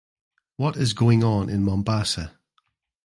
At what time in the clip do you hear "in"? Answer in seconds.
1.47-1.63